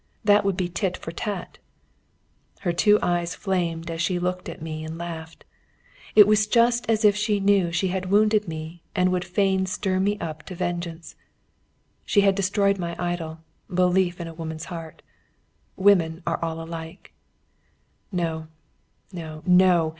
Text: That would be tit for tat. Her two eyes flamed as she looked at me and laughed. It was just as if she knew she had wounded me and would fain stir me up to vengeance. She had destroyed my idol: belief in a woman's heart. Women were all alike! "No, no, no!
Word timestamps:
That 0.23 0.43
would 0.43 0.57
be 0.57 0.67
tit 0.67 0.97
for 0.97 1.11
tat. 1.11 1.59
Her 2.61 2.73
two 2.73 2.97
eyes 3.03 3.35
flamed 3.35 3.91
as 3.91 4.01
she 4.01 4.17
looked 4.17 4.49
at 4.49 4.59
me 4.59 4.83
and 4.83 4.97
laughed. 4.97 5.45
It 6.15 6.25
was 6.25 6.47
just 6.47 6.89
as 6.89 7.05
if 7.05 7.15
she 7.15 7.39
knew 7.39 7.71
she 7.71 7.89
had 7.89 8.09
wounded 8.09 8.47
me 8.47 8.81
and 8.95 9.11
would 9.11 9.23
fain 9.23 9.67
stir 9.67 9.99
me 9.99 10.17
up 10.17 10.41
to 10.47 10.55
vengeance. 10.55 11.13
She 12.03 12.21
had 12.21 12.33
destroyed 12.33 12.79
my 12.79 12.95
idol: 12.97 13.41
belief 13.71 14.19
in 14.19 14.27
a 14.27 14.33
woman's 14.33 14.65
heart. 14.73 15.03
Women 15.75 16.23
were 16.25 16.43
all 16.43 16.59
alike! 16.59 17.13
"No, 18.11 18.47
no, 19.13 19.43
no! 19.45 19.89